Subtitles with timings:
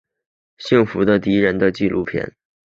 [0.57, 2.33] 幸福的敌人的纪录片。